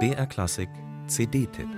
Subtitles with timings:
[0.00, 0.68] BR Klassik
[1.06, 1.68] CD-Tipp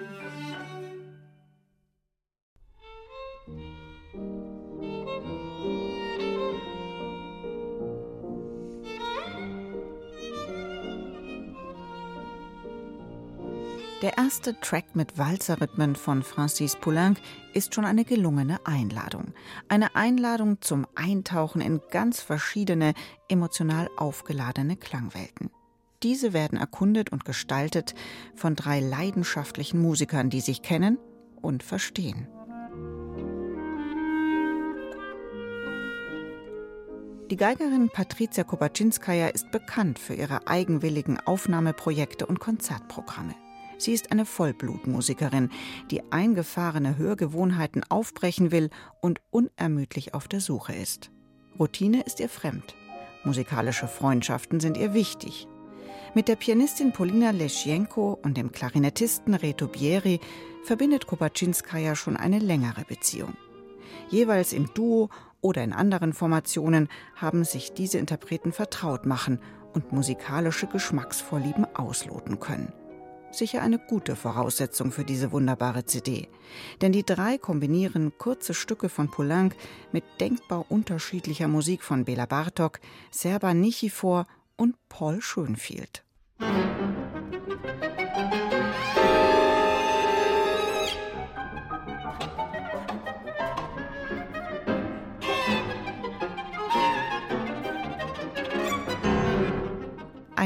[14.03, 17.19] Der erste Track mit Walzerrhythmen von Francis Poulenc
[17.55, 19.35] ist schon eine gelungene Einladung.
[19.69, 22.95] Eine Einladung zum Eintauchen in ganz verschiedene,
[23.29, 25.51] emotional aufgeladene Klangwelten.
[26.07, 27.97] Diese werden erkundet und gestaltet
[28.37, 30.99] von drei leidenschaftlichen Musikern, die sich kennen
[31.43, 32.29] und verstehen.
[37.29, 43.35] Die Geigerin Patricia Kopaczynskaja ist bekannt für ihre eigenwilligen Aufnahmeprojekte und Konzertprogramme.
[43.77, 45.51] Sie ist eine Vollblutmusikerin,
[45.91, 48.71] die eingefahrene Hörgewohnheiten aufbrechen will
[49.03, 51.11] und unermüdlich auf der Suche ist.
[51.59, 52.77] Routine ist ihr fremd.
[53.25, 55.49] Musikalische Freundschaften sind ihr wichtig.
[56.17, 60.19] Mit der Pianistin Polina Leschenko und dem Klarinettisten Reto Bieri
[60.65, 63.35] verbindet Kopaczynskaja schon eine längere Beziehung.
[64.09, 65.11] Jeweils im Duo
[65.43, 69.41] oder in anderen Formationen haben sich diese Interpreten vertraut machen
[69.75, 72.73] und musikalische Geschmacksvorlieben ausloten können
[73.31, 76.31] sicher eine gute Voraussetzung für diese wunderbare CD.
[76.81, 79.55] Denn die drei kombinieren kurze Stücke von Poulenc
[79.93, 82.81] mit denkbar unterschiedlicher Musik von Bela Bartok,
[83.11, 86.06] Serba Nichifor und Paul Schönfield.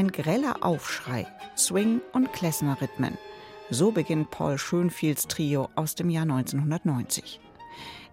[0.01, 3.19] Ein greller Aufschrei Swing und Klezmer-Rhythmen.
[3.69, 7.39] So beginnt Paul Schönfields Trio aus dem Jahr 1990.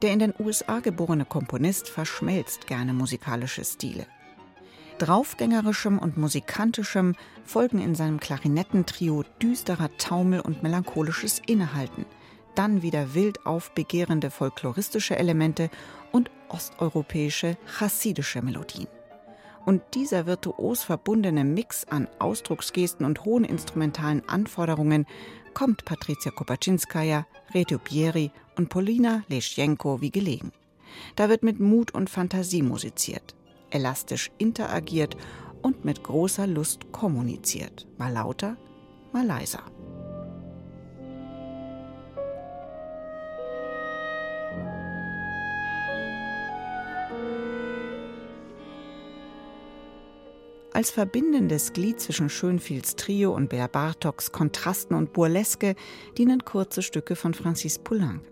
[0.03, 4.07] Der in den USA geborene Komponist verschmelzt gerne musikalische Stile.
[4.99, 7.15] Draufgängerischem und musikantischem
[7.47, 12.05] folgen in seinem Klarinettentrio düsterer Taumel und melancholisches Innehalten,
[12.55, 15.71] dann wieder wild aufbegehrende folkloristische Elemente
[16.13, 18.89] und osteuropäische chassidische Melodien.
[19.69, 25.05] Und dieser virtuos verbundene Mix an Ausdrucksgesten und hohen instrumentalen Anforderungen
[25.53, 30.53] kommt Patricia Kopaczynskaja, Reto Bieri und Polina Leschenko wie gelegen.
[31.17, 33.37] Da wird mit Mut und Fantasie musiziert,
[33.69, 35.19] elastisch interagiert
[35.61, 38.57] und mit großer Lust kommuniziert, mal lauter,
[39.13, 39.65] mal leiser.
[50.79, 55.75] Als verbindendes Glied zwischen Schönfields Trio und Bär Bartoks Kontrasten und Burleske
[56.17, 58.23] dienen kurze Stücke von Francis Poulenc.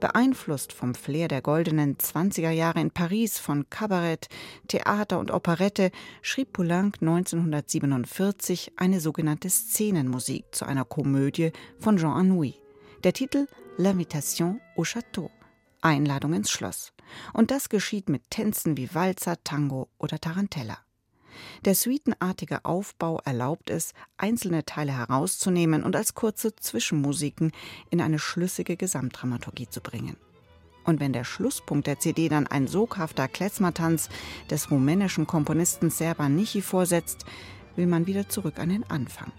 [0.00, 4.28] Beeinflusst vom Flair der goldenen 20er Jahre in Paris von Kabarett,
[4.66, 5.90] Theater und Operette,
[6.22, 12.54] schrieb Poulenc 1947 eine sogenannte Szenenmusik zu einer Komödie von Jean Anouilh.
[13.04, 13.46] Der Titel
[13.76, 15.28] L'Invitation au Château.
[15.82, 16.94] Einladung ins Schloss.
[17.34, 20.78] Und das geschieht mit Tänzen wie Walzer, Tango oder Tarantella.
[21.64, 27.52] Der suitenartige Aufbau erlaubt es, einzelne Teile herauszunehmen und als kurze Zwischenmusiken
[27.90, 30.16] in eine schlüssige Gesamtdramaturgie zu bringen.
[30.84, 34.08] Und wenn der Schlusspunkt der CD dann ein soghafter Klezmertanz
[34.50, 37.26] des rumänischen Komponisten Serba Nichi vorsetzt,
[37.76, 39.32] will man wieder zurück an den Anfang.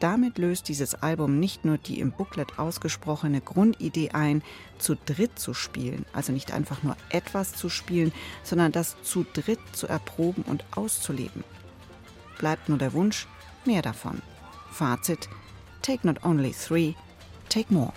[0.00, 4.42] Damit löst dieses Album nicht nur die im Booklet ausgesprochene Grundidee ein,
[4.78, 8.12] zu dritt zu spielen, also nicht einfach nur etwas zu spielen,
[8.44, 11.42] sondern das zu dritt zu erproben und auszuleben.
[12.38, 13.26] Bleibt nur der Wunsch,
[13.64, 14.22] mehr davon.
[14.70, 15.28] Fazit:
[15.82, 16.94] Take not only three,
[17.48, 17.92] take more.